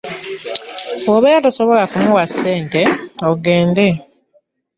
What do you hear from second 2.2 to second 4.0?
ssente agende.